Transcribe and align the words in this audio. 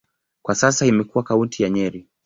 Kwa 0.41 0.55
sasa 0.55 0.85
imekuwa 0.85 1.23
kaunti 1.23 1.63
ya 1.63 1.69
Nyeri. 1.69 2.07